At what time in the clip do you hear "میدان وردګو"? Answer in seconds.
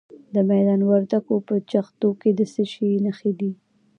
0.49-1.35